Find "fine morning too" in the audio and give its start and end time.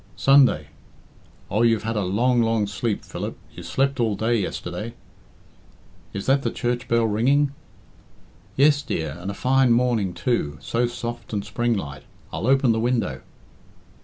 9.35-10.57